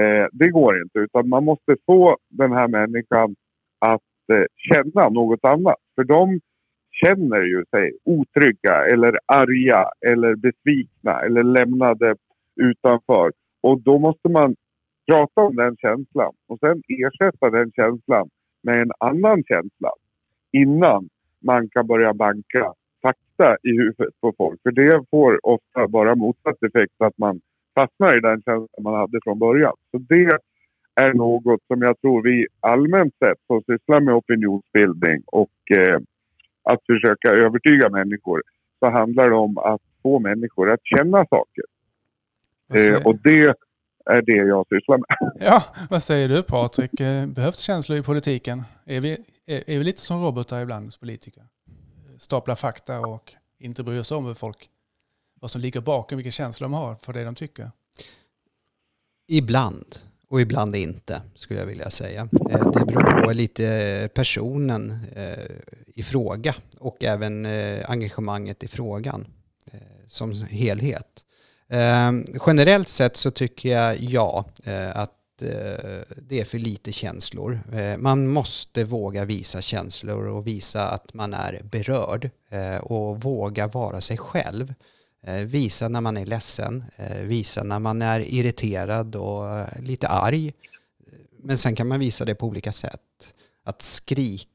[0.00, 3.36] Eh, det går inte utan man måste få den här människan
[3.78, 5.76] att eh, känna något annat.
[5.94, 6.40] För de
[7.04, 12.16] känner ju sig otrygga eller arga eller besvikna eller lämnade
[12.60, 13.32] utanför.
[13.60, 14.56] Och då måste man
[15.10, 18.28] prata om den känslan och sen ersätta den känslan
[18.62, 19.90] med en annan känsla
[20.52, 21.08] innan
[21.44, 24.60] man kan börja banka fakta i huvudet på folk.
[24.62, 27.40] För det får ofta bara motsatt effekt att man
[27.74, 29.72] fastnar i den känslan man hade från början.
[29.90, 30.38] Så det
[30.94, 35.98] är något som jag tror vi allmänt sett som sysslar med opinionsbildning och eh,
[36.62, 38.42] att försöka övertyga människor
[38.78, 41.64] så handlar det om att få människor att känna saker.
[42.74, 43.54] Eh, och det
[44.04, 45.32] är det jag sysslar med.
[45.46, 47.00] Ja, vad säger du Patrik?
[47.00, 48.62] Eh, behövs känslor i politiken?
[48.84, 51.42] Är vi, är, är vi lite som robotar ibland, politiker?
[52.18, 54.68] Stapla fakta och inte bry oss om vad folk,
[55.40, 57.70] vad som ligger bakom, vilka känslor de har för det de tycker?
[59.28, 59.96] Ibland
[60.28, 62.20] och ibland inte skulle jag vilja säga.
[62.50, 65.56] Eh, det beror på lite personen eh,
[66.00, 69.26] i fråga och även eh, engagemanget i frågan
[69.72, 71.24] eh, som helhet.
[71.68, 72.12] Eh,
[72.46, 77.60] generellt sett så tycker jag ja, eh, att eh, det är för lite känslor.
[77.72, 83.66] Eh, man måste våga visa känslor och visa att man är berörd eh, och våga
[83.66, 84.74] vara sig själv.
[85.26, 89.44] Eh, visa när man är ledsen, eh, visa när man är irriterad och
[89.78, 90.52] lite arg.
[91.42, 93.00] Men sen kan man visa det på olika sätt.
[93.64, 94.50] Att skrika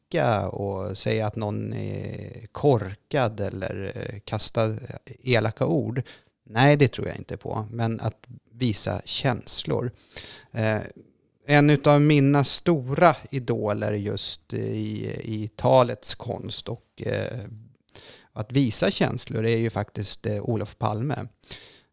[0.47, 4.75] och säga att någon är korkad eller eh, kasta
[5.23, 6.01] elaka ord,
[6.49, 7.67] Nej, det tror jag inte på.
[7.71, 9.91] Men att visa känslor.
[10.51, 10.82] Eh,
[11.47, 17.39] en av mina stora idoler just i, i talets konst och eh,
[18.34, 21.28] att visa känslor är ju faktiskt Olof Palme.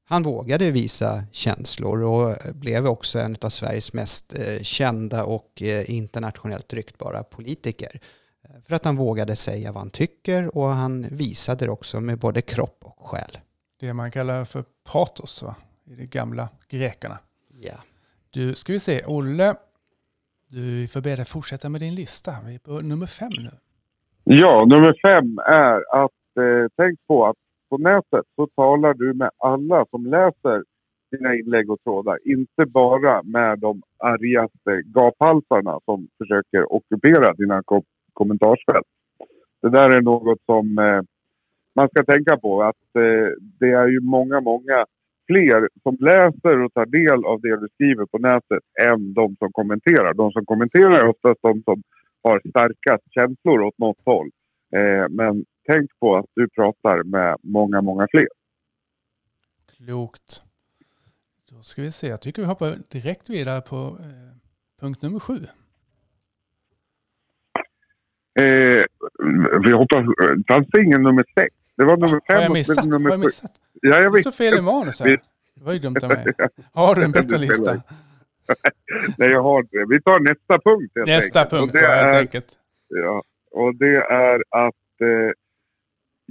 [0.04, 5.90] Han vågade visa känslor och blev också en av Sveriges mest eh, kända och eh,
[5.90, 8.00] internationellt ryktbara politiker.
[8.66, 12.40] För att han vågade säga vad han tycker och han visade det också med både
[12.40, 13.38] kropp och själ
[13.86, 15.54] det man kallar för patos va?
[15.84, 17.18] i de gamla grekerna.
[17.60, 17.74] Ja.
[18.30, 19.54] Du, ska vi se, Olle,
[20.48, 22.32] du får be dig fortsätta med din lista.
[22.46, 23.50] Vi är på nummer fem nu.
[24.24, 27.36] Ja, nummer fem är att eh, tänk på att
[27.72, 30.62] på nätet så talar du med alla som läser
[31.10, 32.18] dina inlägg och trådar.
[32.24, 37.82] Inte bara med de argaste gaphalsarna som försöker ockupera dina kom
[38.12, 38.86] kommentarsfält.
[39.62, 41.02] Det där är något som eh,
[41.74, 43.28] man ska tänka på att eh,
[43.60, 44.86] det är ju många, många
[45.26, 49.52] fler som läser och tar del av det du skriver på nätet än de som
[49.52, 50.14] kommenterar.
[50.14, 51.82] De som kommenterar är oftast de som
[52.22, 54.30] har starkast känslor åt något håll.
[54.76, 58.28] Eh, men tänk på att du pratar med många, många fler.
[59.76, 60.42] Klokt.
[61.50, 64.36] Då ska vi se, jag tycker vi hoppar direkt vidare på eh,
[64.80, 65.34] punkt nummer sju.
[68.40, 68.84] Eh,
[69.64, 70.04] vi hoppas,
[70.48, 71.54] fanns det ingen nummer sex?
[71.76, 72.36] Det var nummer fem.
[72.36, 72.84] Har jag missat?
[72.84, 73.52] Nummer har jag missat?
[73.82, 75.08] Ja, jag det står fel i manus här.
[75.54, 76.26] Det var ju dumt av mig.
[76.72, 77.74] Har du en bättre lista?
[79.18, 79.86] Nej, jag har det.
[79.88, 80.92] Vi tar nästa punkt.
[81.06, 81.60] Nästa enkelt.
[81.60, 82.58] punkt, det är, helt enkelt.
[82.88, 85.32] Ja, och det är att eh,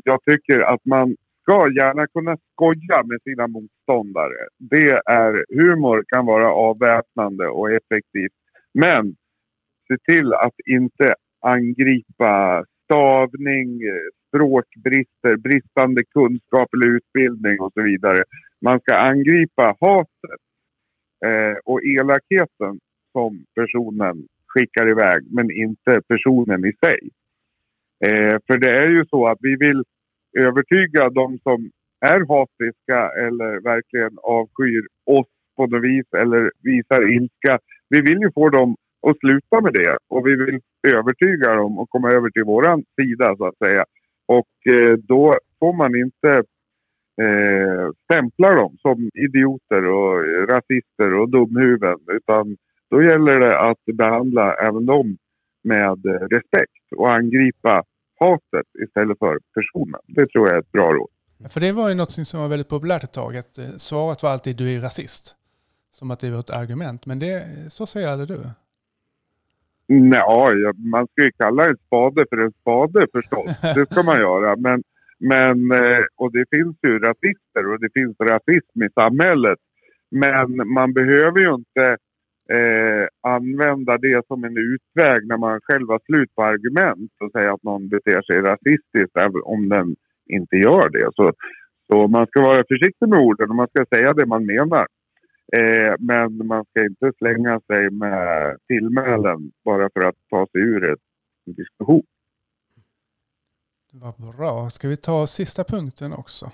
[0.03, 4.47] jag tycker att man ska gärna kunna skoja med sina motståndare.
[4.57, 8.33] Det är, humor kan vara avväpnande och effektivt.
[8.73, 9.15] Men
[9.87, 13.81] se till att inte angripa stavning,
[14.27, 18.23] språkbrister, bristande kunskap eller utbildning och så vidare.
[18.61, 20.41] Man ska angripa hatet
[21.25, 22.79] eh, och elakheten
[23.11, 26.99] som personen skickar iväg, men inte personen i sig.
[28.05, 29.83] Eh, för det är ju så att vi vill
[30.39, 31.69] övertyga de som
[32.05, 37.59] är hatiska eller verkligen avskyr oss på något vis eller visar ilska.
[37.89, 38.75] Vi vill ju få dem
[39.07, 43.35] att sluta med det och vi vill övertyga dem och komma över till våran sida
[43.37, 43.85] så att säga.
[44.25, 46.43] Och eh, då får man inte
[47.21, 52.57] eh, stämpla dem som idioter och rasister och dumhuvuden utan
[52.89, 55.17] då gäller det att behandla även dem
[55.63, 57.83] med eh, respekt och angripa
[58.21, 60.01] hatet istället för personen.
[60.07, 61.09] Det tror jag är ett bra råd.
[61.49, 64.29] För det var ju något som var väldigt populärt ett tag, att eh, svaret var
[64.29, 65.35] alltid du är rasist.
[65.91, 68.39] Som att det var ett argument, men det, så säger aldrig du?
[69.87, 73.61] Nej, man ska ju kalla en spade för en spade förstås.
[73.75, 74.55] Det ska man göra.
[74.55, 74.83] Men,
[75.19, 79.59] men, eh, och det finns ju rasister och det finns rasism i samhället.
[80.11, 81.97] Men man behöver ju inte
[82.55, 87.53] eh, använda det som en utväg när man själv har slut på argument och säga
[87.53, 91.09] att någon beter sig rasistiskt även om den inte gör det.
[91.15, 91.33] Så,
[91.87, 94.87] så man ska vara försiktig med orden och man ska säga det man menar.
[95.57, 100.91] Eh, men man ska inte slänga sig med tillmälen bara för att ta sig ur
[100.91, 100.99] ett,
[101.45, 102.03] en diskussion.
[103.93, 104.69] Vad bra.
[104.69, 106.51] Ska vi ta sista punkten också?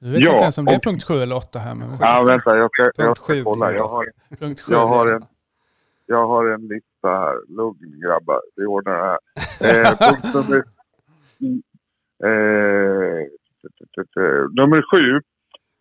[0.00, 1.74] Du vet ja, inte ens om det är punkt 7 eller 8 här.
[1.74, 3.72] Men ja, vänta, jag ska, jag ska kolla.
[3.72, 4.06] Jag har,
[4.38, 5.22] punkt 7, jag, har en,
[6.06, 7.36] jag har en lista här.
[7.48, 9.18] Lugn grabbar, vi ordnar det här.
[9.60, 10.64] Eh, punkt nummer,
[12.24, 13.28] eh,
[14.60, 15.20] nummer sju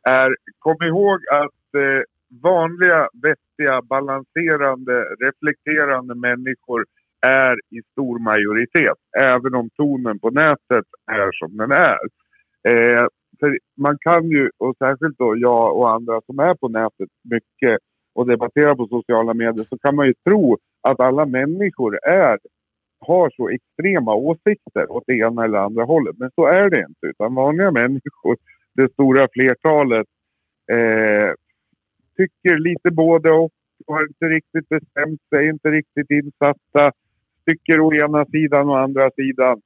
[0.10, 2.04] är, kom ihåg att eh,
[2.44, 6.86] vanliga, vettiga, balanserande, reflekterande människor
[7.22, 8.98] är i stor majoritet.
[9.20, 12.00] Även om tonen på nätet är som den är.
[12.68, 13.08] Eh,
[13.40, 17.78] för man kan ju, och särskilt då jag och andra som är på nätet mycket
[18.16, 22.40] och debatterar på sociala medier, så kan man ju tro att alla människor är,
[23.00, 26.16] har så extrema åsikter åt det ena eller andra hållet.
[26.18, 28.38] Men så är det inte, utan vanliga människor,
[28.76, 30.08] det stora flertalet,
[30.72, 31.34] eh,
[32.18, 33.52] tycker lite både och,
[33.88, 36.92] har inte riktigt bestämt sig, inte riktigt insatta,
[37.46, 39.62] tycker å ena sidan och andra sidan.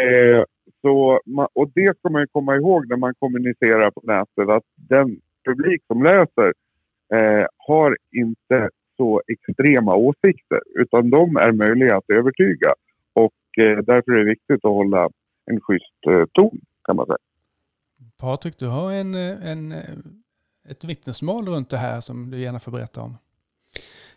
[0.00, 0.42] Eh,
[0.80, 1.20] så,
[1.52, 5.82] och det ska man ju komma ihåg när man kommunicerar på nätet att den publik
[5.86, 6.52] som läser
[7.14, 12.74] eh, har inte så extrema åsikter utan de är möjliga att övertyga.
[13.12, 15.08] Och eh, därför är det viktigt att hålla
[15.46, 17.18] en schysst eh, ton kan man säga.
[18.20, 19.78] Patrik, du har en, eh, en, eh,
[20.68, 23.16] ett vittnesmål runt det här som du gärna får berätta om.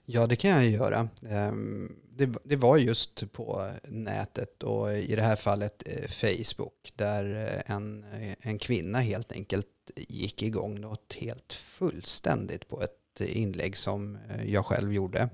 [0.06, 1.10] Ja, det kan jag göra.
[1.30, 7.36] Ehm, det, det, var just på nätet och i det här fallet eh, Facebook där
[7.36, 13.78] eh, en, eh, en kvinna helt enkelt gick igång något helt fullständigt på ett inlägg
[13.78, 15.30] som jag själv gjorde.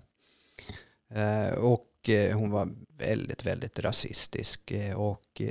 [1.58, 5.42] Och hon var väldigt, väldigt rasistisk och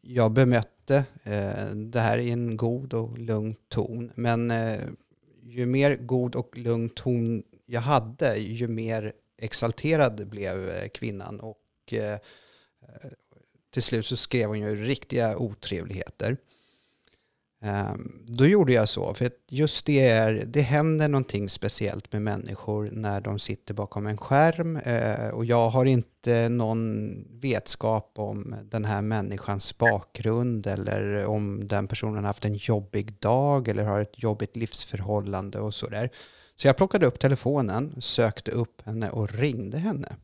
[0.00, 1.04] jag bemötte
[1.74, 4.12] det här i en god och lugn ton.
[4.14, 4.52] Men
[5.42, 11.58] ju mer god och lugn ton jag hade, ju mer exalterad blev eh, kvinnan och
[11.92, 12.18] eh, eh,
[13.70, 16.36] till slut så skrev hon ju riktiga otrevligheter.
[17.62, 22.90] Ehm, då gjorde jag så, för just det är, det händer någonting speciellt med människor
[22.92, 28.84] när de sitter bakom en skärm eh, och jag har inte någon vetskap om den
[28.84, 34.22] här människans bakgrund eller om den personen har haft en jobbig dag eller har ett
[34.22, 36.10] jobbigt livsförhållande och sådär.
[36.60, 40.16] Så jag plockade upp telefonen, sökte upp henne och ringde henne.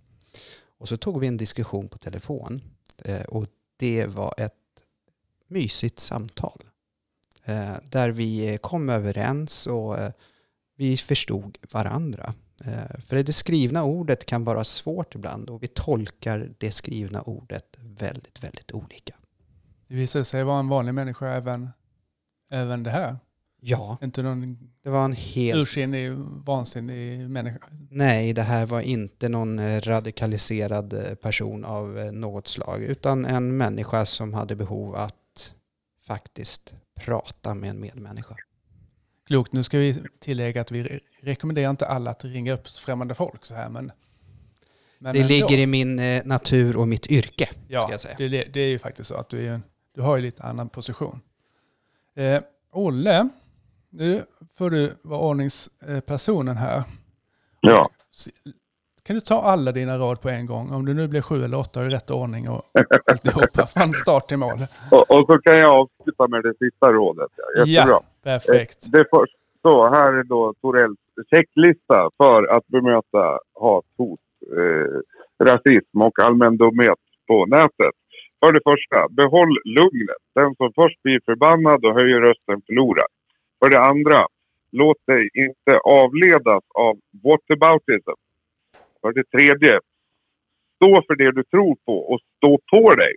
[0.79, 2.61] Och så tog vi en diskussion på telefon.
[3.05, 4.53] Eh, och det var ett
[5.49, 6.63] mysigt samtal.
[7.45, 10.11] Eh, där vi kom överens och eh,
[10.77, 12.35] vi förstod varandra.
[12.99, 18.45] För det skrivna ordet kan vara svårt ibland och vi tolkar det skrivna ordet väldigt,
[18.45, 19.15] väldigt olika.
[19.89, 21.71] Det visade sig vara en vanlig människa även,
[22.51, 23.19] även det här.
[23.67, 23.99] Ja.
[24.03, 25.57] Inte någon det var en helt...
[25.57, 26.13] ursinnig,
[26.47, 27.59] vansinnig människa?
[27.91, 33.25] Nej, det här var inte någon eh, radikaliserad eh, person av eh, något slag, utan
[33.25, 35.55] en människa som hade behov att
[36.07, 38.37] faktiskt prata med en medmänniska.
[39.27, 39.53] Klokt.
[39.53, 43.55] Nu ska vi tillägga att vi rekommenderar inte alla att ringa upp främmande folk så
[43.55, 43.93] här, men...
[44.99, 48.17] men det ligger i min natur och mitt yrke, ja, ska jag säga.
[48.19, 49.61] Det, det är ju faktiskt så att du, är,
[49.95, 51.21] du har ju lite annan position.
[52.17, 52.41] Eh,
[52.73, 53.29] Olle,
[53.97, 54.23] nu
[54.59, 56.83] får du vara ordningspersonen här.
[57.61, 57.91] Ja.
[59.07, 60.73] Kan du ta alla dina råd på en gång?
[60.73, 62.63] Om det nu blir sju eller åtta i rätt ordning och
[63.11, 64.59] alltihopa från start till mål.
[64.91, 67.31] Och, och, så kan jag avsluta med det sista rådet.
[67.67, 67.95] Jättebra.
[67.95, 68.87] Ja, perfekt.
[68.87, 69.27] Eh, det för,
[69.63, 70.99] så här är då Torells
[71.31, 74.21] checklista för att bemöta hat, hot,
[74.57, 77.95] eh, rasism och allmän dumhet på nätet.
[78.41, 80.23] För det första, behåll lugnet.
[80.35, 83.07] Den som först blir förbannad och höjer rösten förlorar.
[83.65, 84.27] För det andra,
[84.73, 86.95] låt dig inte avledas av
[87.25, 88.19] whataboutism.
[89.01, 89.81] För det tredje,
[90.77, 93.15] stå för det du tror på och stå på dig.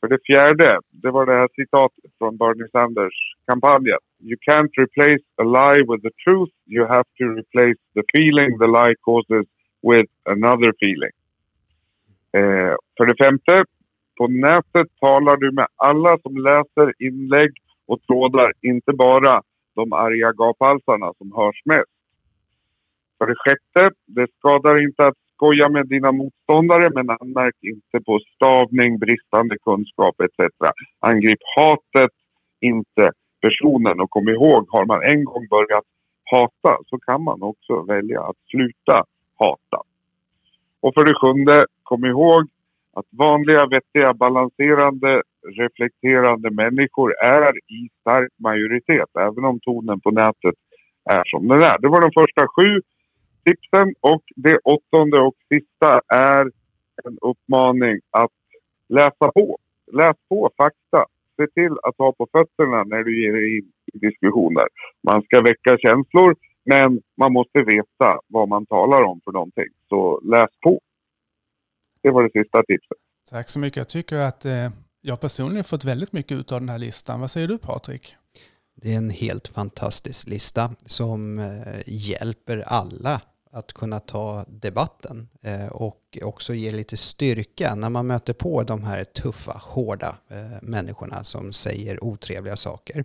[0.00, 3.98] För det fjärde, det var det här citatet från Bernie Sanders-kampanjen.
[4.20, 6.52] You can't replace a lie with the truth.
[6.66, 9.46] You have to replace the feeling the lie causes
[9.90, 11.14] with another feeling.
[12.32, 13.64] Eh, för det femte,
[14.18, 17.50] på nätet talar du med alla som läser inlägg
[17.88, 19.42] och trådar, inte bara
[19.74, 21.94] de arga gaphalsarna som hörs mest.
[23.18, 28.20] För det sjätte, det skadar inte att skoja med dina motståndare men anmärk inte på
[28.34, 30.38] stavning, bristande kunskap etc.
[31.00, 32.10] Angrip hatet,
[32.60, 33.10] inte
[33.40, 34.00] personen.
[34.00, 35.84] Och kom ihåg, har man en gång börjat
[36.30, 39.04] hata så kan man också välja att sluta
[39.38, 39.80] hata.
[40.80, 42.48] Och för det sjunde, kom ihåg
[42.98, 45.22] att vanliga, vettiga, balanserande,
[45.56, 50.54] reflekterande människor är i stark majoritet, även om tonen på nätet
[51.10, 51.78] är som den är.
[51.78, 52.80] Det var de första sju
[53.44, 56.44] tipsen och det åttonde och sista är
[57.04, 58.30] en uppmaning att
[58.88, 59.58] läsa på.
[59.92, 61.04] Läs på fakta.
[61.36, 64.68] Se till att ha på fötterna när du ger dig in i diskussioner.
[65.02, 66.34] Man ska väcka känslor
[66.64, 69.70] men man måste veta vad man talar om för någonting.
[69.88, 70.80] Så läs på.
[72.08, 72.98] Det var det sista tipset.
[73.30, 73.76] Tack så mycket.
[73.76, 77.20] Jag tycker att eh, jag personligen fått väldigt mycket av den här listan.
[77.20, 78.16] Vad säger du Patrik?
[78.76, 83.20] Det är en helt fantastisk lista som eh, hjälper alla
[83.52, 88.84] att kunna ta debatten eh, och också ge lite styrka när man möter på de
[88.84, 90.16] här tuffa, hårda
[90.62, 93.04] människorna som säger otrevliga saker.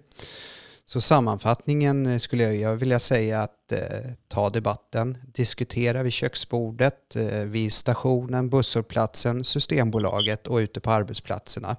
[0.85, 3.79] Så sammanfattningen eh, skulle jag vilja säga att eh,
[4.27, 11.75] ta debatten, diskutera vid köksbordet, eh, vid stationen, busshållplatsen, Systembolaget och ute på arbetsplatserna.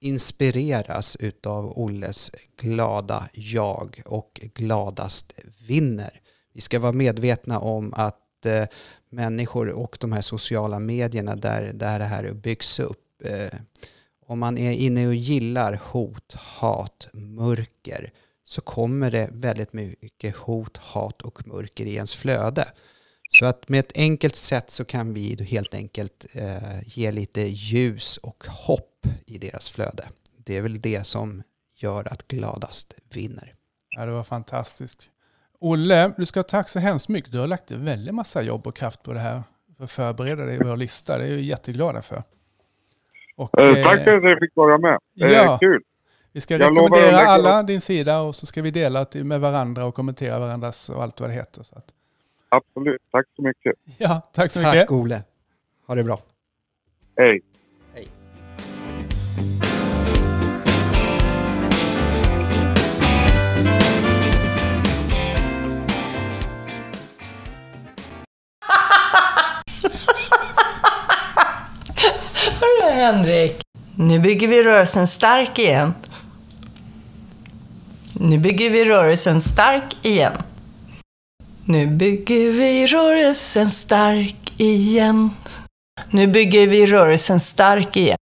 [0.00, 5.32] Inspireras utav Olles glada jag och gladast
[5.66, 6.20] vinner.
[6.54, 8.64] Vi ska vara medvetna om att eh,
[9.10, 13.58] människor och de här sociala medierna där, där det här byggs upp eh,
[14.26, 18.12] om man är inne och gillar hot, hat, mörker
[18.44, 22.64] så kommer det väldigt mycket hot, hat och mörker i ens flöde.
[23.30, 28.16] Så att med ett enkelt sätt så kan vi helt enkelt eh, ge lite ljus
[28.16, 30.04] och hopp i deras flöde.
[30.44, 31.42] Det är väl det som
[31.76, 33.52] gör att gladast vinner.
[33.90, 35.10] Ja, det var fantastiskt.
[35.60, 37.32] Olle, du ska ha tack så hemskt mycket.
[37.32, 39.42] Du har lagt en väldig massa jobb och kraft på det här
[39.76, 41.18] för att förbereda dig i vår lista.
[41.18, 42.22] Det är jag jätteglada för.
[43.36, 44.98] Och, eh, tack för att jag fick vara med.
[45.14, 45.82] Ja, kul.
[46.32, 49.94] Vi ska jag rekommendera alla din sida och så ska vi dela med varandra och
[49.94, 51.62] kommentera varandras och allt vad det heter.
[51.62, 51.84] Så att.
[52.48, 53.02] Absolut.
[53.10, 53.74] Tack så mycket.
[53.98, 54.88] Ja, tack så tack, mycket.
[54.88, 55.22] Tack Ole.
[55.86, 56.18] Ha det bra.
[57.16, 57.28] Hej.
[57.28, 57.40] Hej.
[72.94, 73.60] Henrik,
[73.96, 75.94] nu bygger vi rörelsen stark igen.
[78.12, 80.32] Nu bygger vi rörelsen stark igen.
[81.64, 85.30] Nu bygger vi rörelsen stark igen.
[86.10, 88.18] Nu bygger vi rörelsen stark igen.